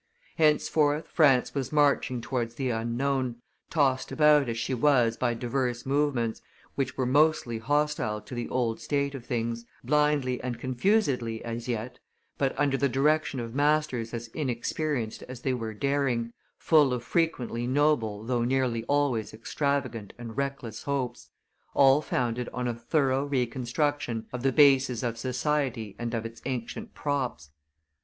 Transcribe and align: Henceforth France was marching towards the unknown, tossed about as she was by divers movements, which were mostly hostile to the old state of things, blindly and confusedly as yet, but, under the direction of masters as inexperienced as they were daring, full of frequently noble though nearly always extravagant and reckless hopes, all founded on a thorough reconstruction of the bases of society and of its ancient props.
Henceforth 0.39 1.07
France 1.09 1.53
was 1.53 1.71
marching 1.71 2.21
towards 2.21 2.55
the 2.55 2.71
unknown, 2.71 3.35
tossed 3.69 4.11
about 4.11 4.49
as 4.49 4.57
she 4.57 4.73
was 4.73 5.15
by 5.15 5.35
divers 5.35 5.85
movements, 5.85 6.41
which 6.73 6.97
were 6.97 7.05
mostly 7.05 7.59
hostile 7.59 8.19
to 8.21 8.33
the 8.33 8.49
old 8.49 8.79
state 8.81 9.13
of 9.13 9.23
things, 9.23 9.63
blindly 9.83 10.41
and 10.41 10.57
confusedly 10.57 11.45
as 11.45 11.67
yet, 11.67 11.99
but, 12.39 12.59
under 12.59 12.77
the 12.77 12.89
direction 12.89 13.39
of 13.39 13.53
masters 13.53 14.11
as 14.11 14.29
inexperienced 14.29 15.21
as 15.29 15.41
they 15.41 15.53
were 15.53 15.71
daring, 15.71 16.33
full 16.57 16.93
of 16.93 17.03
frequently 17.03 17.67
noble 17.67 18.23
though 18.23 18.41
nearly 18.43 18.83
always 18.85 19.35
extravagant 19.35 20.13
and 20.17 20.35
reckless 20.35 20.81
hopes, 20.81 21.29
all 21.75 22.01
founded 22.01 22.49
on 22.51 22.67
a 22.67 22.73
thorough 22.73 23.23
reconstruction 23.25 24.25
of 24.33 24.41
the 24.41 24.51
bases 24.51 25.03
of 25.03 25.15
society 25.19 25.95
and 25.99 26.15
of 26.15 26.25
its 26.25 26.41
ancient 26.47 26.95
props. 26.95 27.51